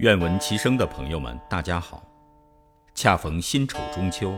[0.00, 2.02] 愿闻其声的朋友们，大家好！
[2.94, 4.32] 恰逢辛丑中秋，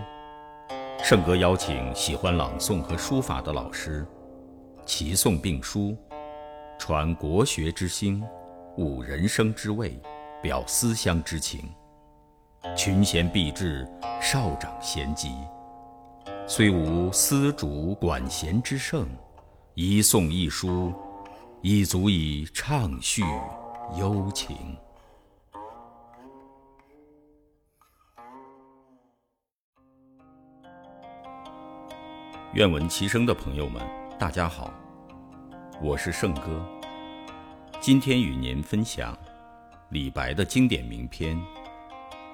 [1.04, 4.04] 圣哥邀请喜欢朗诵和书法的老师
[4.84, 5.96] 齐诵并书，
[6.80, 8.24] 传国学之兴，
[8.76, 9.96] 悟人生之味，
[10.42, 11.72] 表思乡之情。
[12.76, 13.88] 群贤毕至，
[14.20, 15.32] 少长咸集，
[16.44, 19.06] 虽无丝竹管弦之盛，
[19.74, 20.92] 一诵一书，
[21.60, 23.22] 已足以畅叙
[23.96, 24.56] 幽情。
[32.54, 33.82] 愿闻其声的朋友们，
[34.18, 34.70] 大家好，
[35.80, 36.62] 我是圣哥。
[37.80, 39.16] 今天与您分享
[39.88, 41.34] 李白的经典名篇《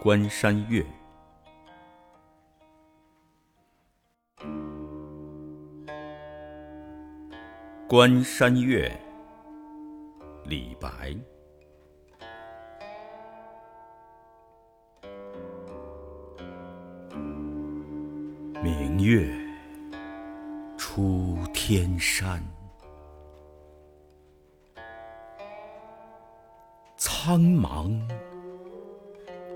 [0.02, 0.82] 关山月》。
[7.86, 8.90] 《关山月》，
[10.48, 11.16] 李白。
[18.60, 19.47] 明月。
[20.98, 22.42] 出天山，
[26.96, 27.96] 苍茫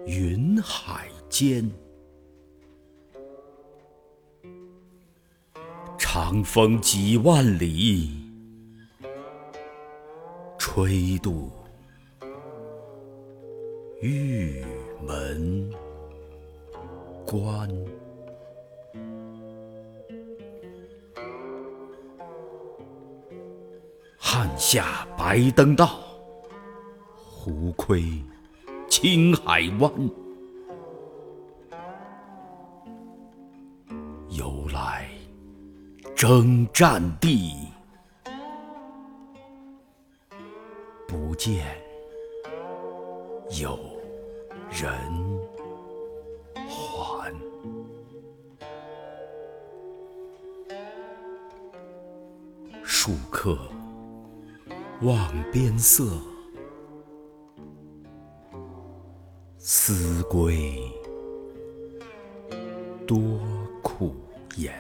[0.06, 1.68] 云海间，
[5.98, 8.24] 长风几万里，
[10.56, 11.50] 吹度
[14.00, 14.64] 玉
[15.04, 15.68] 门
[17.26, 17.68] 关。
[24.34, 26.00] 汉下白登道，
[27.14, 28.02] 胡窥
[28.88, 29.92] 青海湾。
[34.30, 35.06] 由来
[36.16, 37.69] 征战地，
[41.06, 41.66] 不见
[43.60, 43.78] 有
[44.70, 44.91] 人
[46.54, 47.31] 还。
[52.82, 53.59] 数客。
[55.02, 56.04] 望边色，
[59.58, 60.80] 思归
[63.04, 63.18] 多
[63.82, 64.14] 苦
[64.56, 64.72] 颜。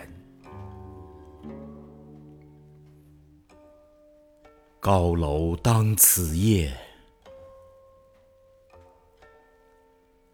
[4.78, 6.72] 高楼当此夜，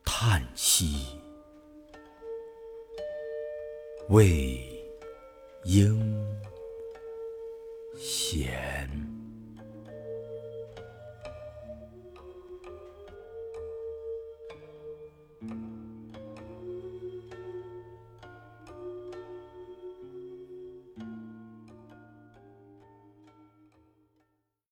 [0.05, 1.19] 叹息
[4.11, 4.61] 未
[5.65, 5.99] 应
[7.97, 9.08] 闲。